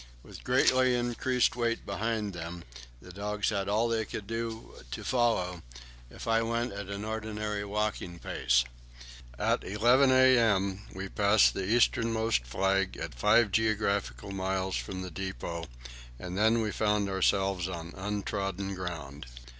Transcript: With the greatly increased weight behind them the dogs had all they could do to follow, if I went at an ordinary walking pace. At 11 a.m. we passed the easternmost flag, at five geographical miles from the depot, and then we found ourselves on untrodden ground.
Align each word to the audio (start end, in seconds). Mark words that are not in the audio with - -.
With 0.23 0.37
the 0.37 0.43
greatly 0.43 0.95
increased 0.95 1.55
weight 1.55 1.85
behind 1.85 2.33
them 2.33 2.63
the 3.03 3.11
dogs 3.11 3.49
had 3.49 3.69
all 3.69 3.87
they 3.87 4.03
could 4.03 4.25
do 4.25 4.73
to 4.89 5.03
follow, 5.03 5.61
if 6.09 6.27
I 6.27 6.41
went 6.41 6.73
at 6.73 6.87
an 6.89 7.05
ordinary 7.05 7.63
walking 7.63 8.17
pace. 8.17 8.63
At 9.37 9.63
11 9.63 10.11
a.m. 10.11 10.81
we 10.95 11.07
passed 11.07 11.53
the 11.53 11.65
easternmost 11.65 12.47
flag, 12.47 12.97
at 12.97 13.13
five 13.13 13.51
geographical 13.51 14.31
miles 14.31 14.75
from 14.75 15.03
the 15.03 15.11
depot, 15.11 15.65
and 16.17 16.35
then 16.35 16.61
we 16.61 16.71
found 16.71 17.07
ourselves 17.07 17.67
on 17.67 17.93
untrodden 17.95 18.73
ground. 18.73 19.27